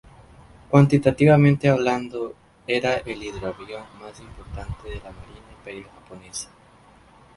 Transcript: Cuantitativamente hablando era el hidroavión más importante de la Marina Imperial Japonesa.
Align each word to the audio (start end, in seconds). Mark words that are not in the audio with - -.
Cuantitativamente 0.71 1.69
hablando 1.69 2.33
era 2.65 2.95
el 2.95 3.21
hidroavión 3.21 3.83
más 3.99 4.19
importante 4.19 4.89
de 4.89 4.95
la 4.95 5.11
Marina 5.11 5.51
Imperial 5.55 5.91
Japonesa. 5.93 6.49